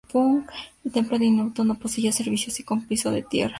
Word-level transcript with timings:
El 0.83 0.91
templo 0.91 1.19
diminuto 1.19 1.63
no 1.63 1.77
poseía 1.77 2.11
servicios 2.11 2.59
y 2.59 2.63
con 2.63 2.81
piso 2.87 3.11
de 3.11 3.21
tierra. 3.21 3.49